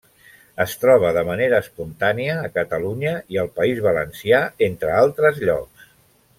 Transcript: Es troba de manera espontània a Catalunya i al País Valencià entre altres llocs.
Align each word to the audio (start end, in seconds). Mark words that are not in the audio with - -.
Es 0.63 0.71
troba 0.83 1.11
de 1.17 1.23
manera 1.27 1.59
espontània 1.65 2.39
a 2.47 2.51
Catalunya 2.57 3.13
i 3.37 3.41
al 3.45 3.53
País 3.61 3.85
Valencià 3.91 4.43
entre 4.73 4.99
altres 5.07 5.43
llocs. 5.49 5.89